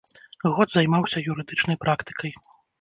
Год 0.55 0.67
займаўся 0.77 1.23
юрыдычнай 1.35 1.81
практыкай. 1.87 2.31